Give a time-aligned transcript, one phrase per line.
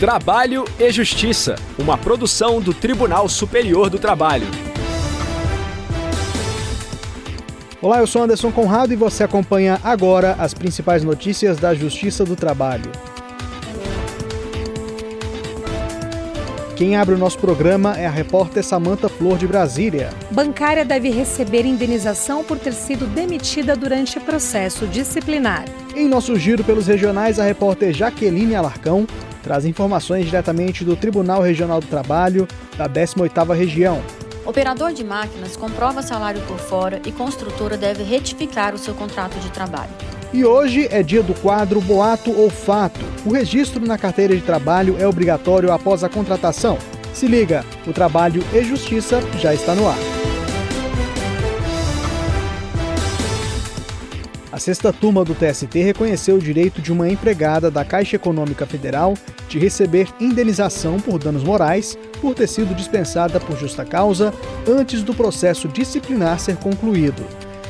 [0.00, 4.46] Trabalho e Justiça, uma produção do Tribunal Superior do Trabalho.
[7.82, 12.34] Olá, eu sou Anderson Conrado e você acompanha agora as principais notícias da Justiça do
[12.34, 12.90] Trabalho.
[16.74, 20.08] Quem abre o nosso programa é a repórter Samanta Flor de Brasília.
[20.30, 25.66] Bancária deve receber indenização por ter sido demitida durante processo disciplinar.
[25.94, 29.06] Em nosso giro pelos regionais, a repórter Jaqueline Alarcão
[29.42, 34.02] traz informações diretamente do Tribunal Regional do Trabalho da 18ª região.
[34.44, 39.50] Operador de máquinas comprova salário por fora e construtora deve retificar o seu contrato de
[39.50, 39.90] trabalho.
[40.32, 43.00] E hoje é dia do quadro Boato ou Fato.
[43.26, 46.78] O registro na carteira de trabalho é obrigatório após a contratação.
[47.12, 49.98] Se liga, o Trabalho e Justiça já está no ar.
[54.60, 59.14] Sexta turma do TST reconheceu o direito de uma empregada da Caixa Econômica Federal
[59.48, 64.34] de receber indenização por danos morais por ter sido dispensada por justa causa
[64.68, 67.24] antes do processo disciplinar ser concluído.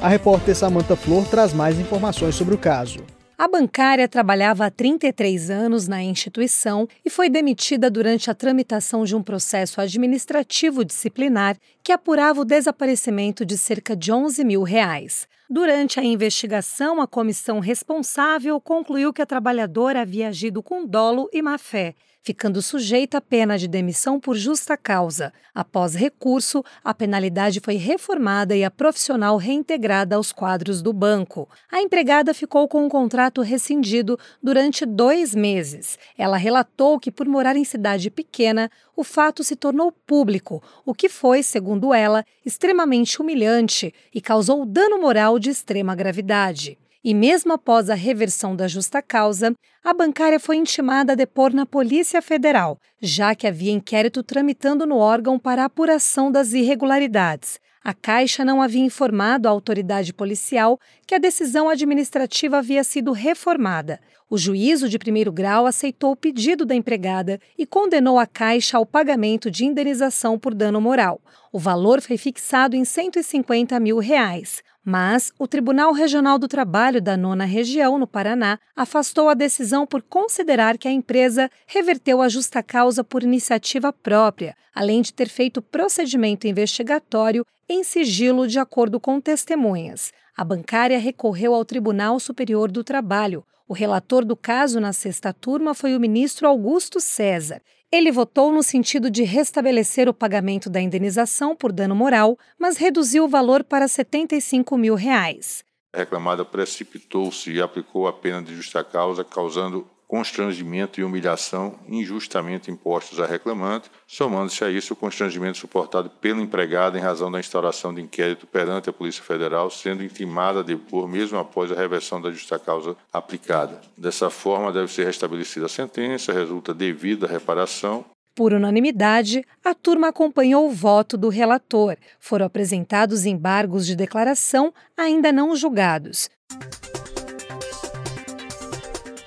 [0.00, 3.13] A repórter Samanta Flor traz mais informações sobre o caso.
[3.36, 9.16] A bancária trabalhava há 33 anos na instituição e foi demitida durante a tramitação de
[9.16, 15.26] um processo administrativo disciplinar que apurava o desaparecimento de cerca de 11 mil reais.
[15.50, 21.42] Durante a investigação, a comissão responsável concluiu que a trabalhadora havia agido com dolo e
[21.42, 25.30] má fé ficando sujeita à pena de demissão por justa causa.
[25.54, 31.46] Após recurso, a penalidade foi reformada e a profissional reintegrada aos quadros do banco.
[31.70, 35.98] A empregada ficou com o contrato rescindido durante dois meses.
[36.16, 41.08] Ela relatou que, por morar em cidade pequena, o fato se tornou público, o que
[41.08, 46.78] foi, segundo ela, extremamente humilhante e causou dano moral de extrema gravidade.
[47.04, 51.66] E mesmo após a reversão da justa causa, a bancária foi intimada a depor na
[51.66, 57.60] Polícia Federal, já que havia inquérito tramitando no órgão para apuração das irregularidades.
[57.86, 64.00] A Caixa não havia informado a autoridade policial que a decisão administrativa havia sido reformada.
[64.30, 68.86] O juízo de primeiro grau aceitou o pedido da empregada e condenou a Caixa ao
[68.86, 71.20] pagamento de indenização por dano moral.
[71.52, 74.62] O valor foi fixado em 150 mil reais.
[74.84, 80.02] Mas o Tribunal Regional do Trabalho da Nona Região, no Paraná, afastou a decisão por
[80.02, 85.62] considerar que a empresa reverteu a justa causa por iniciativa própria, além de ter feito
[85.62, 90.12] procedimento investigatório em sigilo de acordo com testemunhas.
[90.36, 93.42] A bancária recorreu ao Tribunal Superior do Trabalho.
[93.66, 97.62] O relator do caso na sexta turma foi o ministro Augusto César.
[97.94, 103.22] Ele votou no sentido de restabelecer o pagamento da indenização por dano moral, mas reduziu
[103.22, 105.62] o valor para 75 mil reais.
[105.94, 112.70] A reclamada precipitou-se e aplicou a pena de justa causa, causando constrangimento e humilhação injustamente
[112.70, 117.94] impostos à reclamante, somando-se a isso o constrangimento suportado pelo empregado em razão da instauração
[117.94, 122.30] de inquérito perante a Polícia Federal, sendo intimada a depor mesmo após a reversão da
[122.30, 123.80] justa causa aplicada.
[123.96, 128.04] Dessa forma, deve ser restabelecida a sentença, resulta devida reparação
[128.34, 131.96] por unanimidade, a turma acompanhou o voto do relator.
[132.18, 136.28] Foram apresentados embargos de declaração ainda não julgados.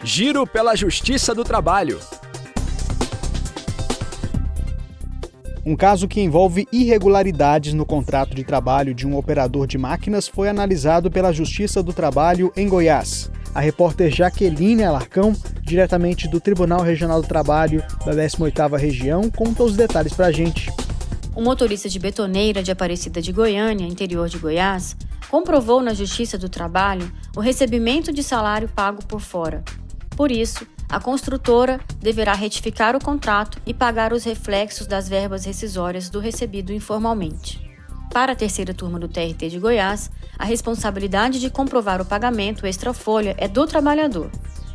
[0.09, 1.99] Giro pela Justiça do Trabalho.
[5.65, 10.47] Um caso que envolve irregularidades no contrato de trabalho de um operador de máquinas foi
[10.47, 13.29] analisado pela Justiça do Trabalho em Goiás.
[13.53, 19.75] A repórter Jaqueline Alarcão, diretamente do Tribunal Regional do Trabalho da 18ª Região, conta os
[19.75, 20.71] detalhes para a gente.
[21.35, 24.95] O motorista de betoneira de Aparecida de Goiânia, interior de Goiás,
[25.29, 29.65] comprovou na Justiça do Trabalho o recebimento de salário pago por fora,
[30.17, 36.09] por isso, a construtora deverá retificar o contrato e pagar os reflexos das verbas rescisórias
[36.09, 37.61] do recebido informalmente.
[38.11, 43.35] Para a terceira turma do TRT de Goiás, a responsabilidade de comprovar o pagamento extra-folha
[43.37, 44.31] é do trabalhador.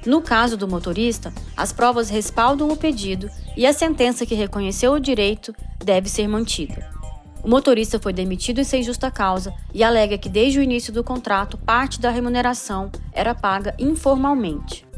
[0.06, 5.00] No caso do motorista, as provas respaldam o pedido e a sentença que reconheceu o
[5.00, 5.52] direito
[5.84, 6.88] deve ser mantida.
[7.42, 11.58] O motorista foi demitido sem justa causa e alega que desde o início do contrato
[11.58, 14.91] parte da remuneração era paga informalmente.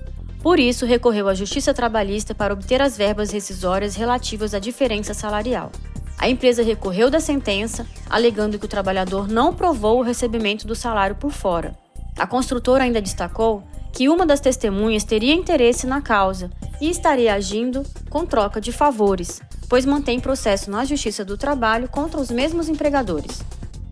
[0.45, 5.73] Por isso, recorreu à Justiça Trabalhista para obter as verbas rescisórias relativas à diferença salarial.
[6.19, 11.17] A empresa recorreu da sentença, alegando que o trabalhador não provou o recebimento do salário
[11.17, 11.75] por fora.
[12.19, 17.83] A construtora ainda destacou que uma das testemunhas teria interesse na causa e estaria agindo
[18.11, 23.43] com troca de favores, pois mantém processo na Justiça do Trabalho contra os mesmos empregadores.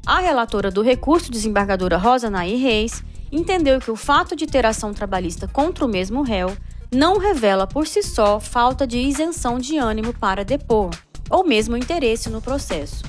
[0.04, 3.02] A relatora do recurso, desembargadora Rosa Nair Reis,
[3.32, 6.54] entendeu que o fato de ter ação trabalhista contra o mesmo réu
[6.94, 10.90] não revela por si só falta de isenção de ânimo para depor,
[11.30, 13.02] ou mesmo interesse no processo.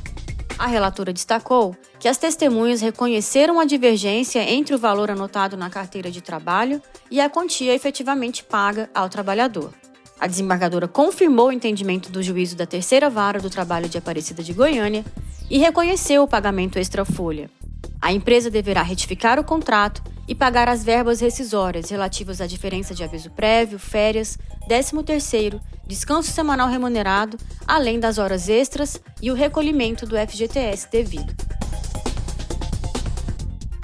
[0.58, 6.10] A relatora destacou que as testemunhas reconheceram a divergência entre o valor anotado na carteira
[6.10, 6.81] de trabalho
[7.12, 9.74] e a quantia efetivamente paga ao trabalhador.
[10.20, 14.54] A desembargadora confirmou o entendimento do juízo da terceira vara do trabalho de Aparecida de
[14.54, 15.04] Goiânia
[15.50, 17.50] e reconheceu o pagamento extra-folha.
[18.02, 23.04] A empresa deverá retificar o contrato e pagar as verbas rescisórias relativas à diferença de
[23.04, 24.38] aviso prévio, férias,
[24.70, 27.38] 13º, descanso semanal remunerado,
[27.68, 31.34] além das horas extras e o recolhimento do FGTS devido.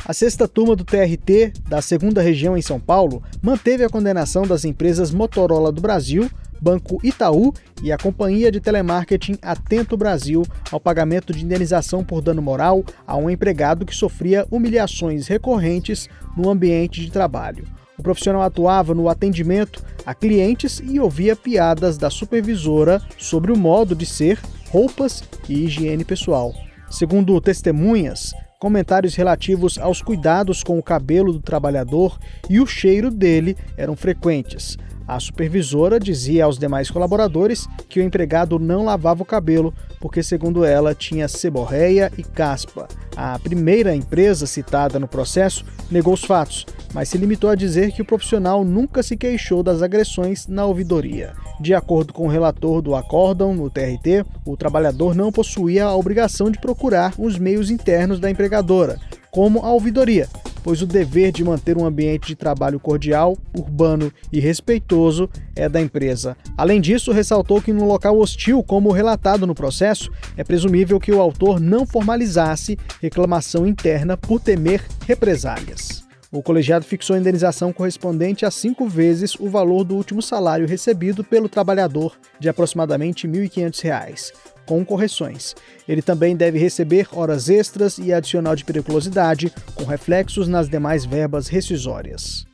[0.06, 4.66] A sexta turma do TRT da segunda região em São Paulo manteve a condenação das
[4.66, 6.28] empresas Motorola do Brasil,
[6.60, 12.42] Banco Itaú e a companhia de telemarketing Atento Brasil ao pagamento de indenização por dano
[12.42, 17.66] moral a um empregado que sofria humilhações recorrentes no ambiente de trabalho.
[17.98, 23.94] O profissional atuava no atendimento a clientes e ouvia piadas da supervisora sobre o modo
[23.96, 24.40] de ser,
[24.70, 26.54] roupas e higiene pessoal.
[26.90, 33.56] Segundo testemunhas, Comentários relativos aos cuidados com o cabelo do trabalhador e o cheiro dele
[33.78, 34.78] eram frequentes.
[35.10, 40.64] A supervisora dizia aos demais colaboradores que o empregado não lavava o cabelo porque, segundo
[40.64, 42.88] ela, tinha seborreia e caspa.
[43.18, 46.64] A primeira empresa citada no processo negou os fatos,
[46.94, 51.34] mas se limitou a dizer que o profissional nunca se queixou das agressões na ouvidoria.
[51.60, 56.52] De acordo com o relator do acórdão no TRT, o trabalhador não possuía a obrigação
[56.52, 59.00] de procurar os meios internos da empregadora,
[59.32, 60.30] como a ouvidoria,
[60.64, 65.82] pois o dever de manter um ambiente de trabalho cordial, urbano e respeitoso é da
[65.82, 66.38] empresa.
[66.58, 71.22] Além disso, ressaltou que no local hostil, como relatado no processo, é presumível que o
[71.22, 76.08] autor não formalizasse reclamação interna por temer represálias.
[76.32, 81.24] O colegiado fixou a indenização correspondente a cinco vezes o valor do último salário recebido
[81.24, 84.32] pelo trabalhador, de aproximadamente R$ 1.500,
[84.70, 85.56] com correções.
[85.88, 91.48] Ele também deve receber horas extras e adicional de periculosidade, com reflexos nas demais verbas
[91.48, 92.46] rescisórias.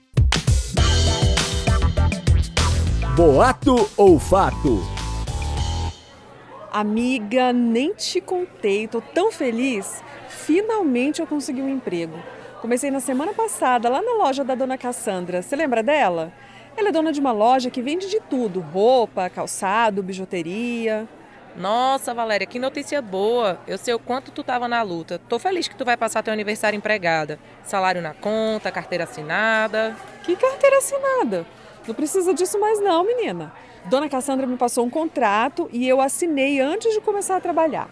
[3.17, 4.81] Boato ou fato?
[6.71, 10.01] Amiga, nem te contei, tô tão feliz.
[10.29, 12.17] Finalmente eu consegui um emprego.
[12.61, 15.41] Comecei na semana passada lá na loja da dona Cassandra.
[15.41, 16.31] Você lembra dela?
[16.77, 21.05] Ela é dona de uma loja que vende de tudo: roupa, calçado, bijuteria.
[21.57, 23.57] Nossa, Valéria, que notícia boa.
[23.65, 25.19] Eu sei o quanto tu tava na luta.
[25.29, 27.39] Tô feliz que tu vai passar teu aniversário empregada.
[27.63, 29.95] Salário na conta, carteira assinada.
[30.23, 31.45] Que carteira assinada?
[31.87, 33.53] Não precisa disso mais não, menina.
[33.85, 37.89] Dona Cassandra me passou um contrato e eu assinei antes de começar a trabalhar.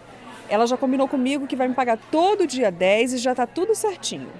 [0.48, 3.74] Ela já combinou comigo que vai me pagar todo dia 10 e já tá tudo
[3.74, 4.30] certinho.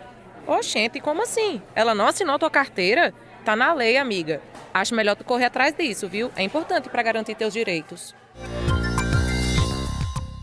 [0.47, 1.62] Oxente, como assim?
[1.75, 3.15] Ela não assinou tua carteira?
[3.43, 4.43] Tá na lei, amiga.
[4.75, 6.31] Acho melhor tu correr atrás disso, viu?
[6.37, 8.15] É importante para garantir teus direitos.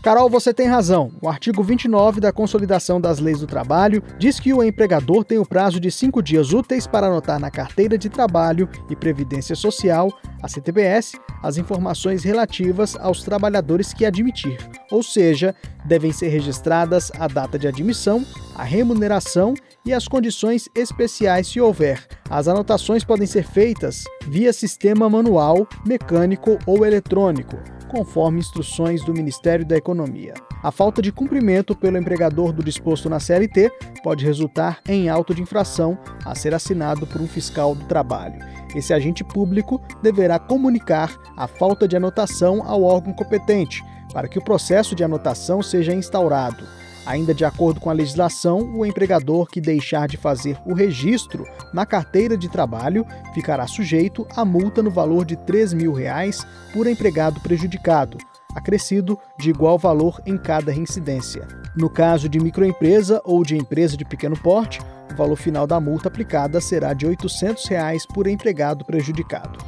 [0.02, 1.12] Carol, você tem razão.
[1.22, 5.46] O artigo 29 da Consolidação das Leis do Trabalho diz que o empregador tem o
[5.46, 10.12] prazo de cinco dias úteis para anotar na carteira de trabalho e previdência social,
[10.42, 14.58] a CTBS, as informações relativas aos trabalhadores que admitir,
[14.90, 15.54] ou seja,
[15.84, 18.26] devem ser registradas a data de admissão,
[18.56, 19.54] a remuneração
[19.86, 22.04] e as condições especiais se houver.
[22.28, 27.56] As anotações podem ser feitas via sistema manual, mecânico ou eletrônico
[27.92, 30.32] conforme instruções do Ministério da Economia.
[30.62, 33.70] A falta de cumprimento pelo empregador do disposto na CLT
[34.02, 38.42] pode resultar em auto de infração a ser assinado por um fiscal do trabalho.
[38.74, 44.44] Esse agente público deverá comunicar a falta de anotação ao órgão competente, para que o
[44.44, 46.64] processo de anotação seja instaurado.
[47.04, 51.84] Ainda de acordo com a legislação, o empregador que deixar de fazer o registro na
[51.84, 53.04] carteira de trabalho
[53.34, 58.18] ficará sujeito a multa no valor de 3 mil reais por empregado prejudicado,
[58.54, 61.46] acrescido de igual valor em cada reincidência.
[61.74, 64.78] No caso de microempresa ou de empresa de pequeno porte,
[65.12, 69.58] o valor final da multa aplicada será de 800 reais por empregado prejudicado.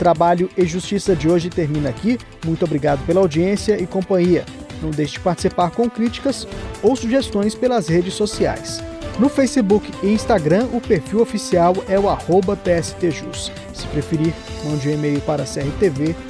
[0.00, 2.18] Trabalho e Justiça de hoje termina aqui.
[2.46, 4.46] Muito obrigado pela audiência e companhia.
[4.80, 6.48] Não deixe de participar com críticas
[6.82, 8.82] ou sugestões pelas redes sociais.
[9.18, 12.06] No Facebook e Instagram, o perfil oficial é o
[12.56, 13.52] TSTJus.
[13.74, 14.32] Se preferir,
[14.64, 16.26] mande um e-mail para crtv.tst.jus.br.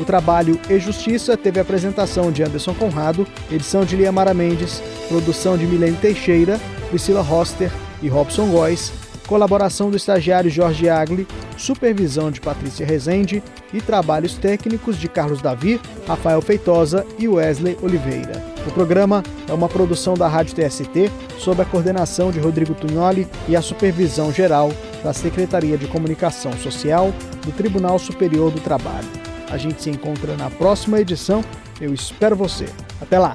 [0.00, 5.58] O trabalho e Justiça teve a apresentação de Anderson Conrado, edição de Liamara Mendes, produção
[5.58, 8.92] de Milene Teixeira, Priscila Roster e Robson Góes
[9.26, 11.26] colaboração do estagiário Jorge Agli,
[11.56, 18.42] supervisão de Patrícia Rezende e trabalhos técnicos de Carlos Davi, Rafael Feitosa e Wesley Oliveira.
[18.66, 23.56] O programa é uma produção da Rádio TST sob a coordenação de Rodrigo Tunholi e
[23.56, 27.12] a supervisão geral da Secretaria de Comunicação Social
[27.44, 29.08] do Tribunal Superior do Trabalho.
[29.50, 31.44] A gente se encontra na próxima edição.
[31.80, 32.66] Eu espero você.
[33.00, 33.34] Até lá!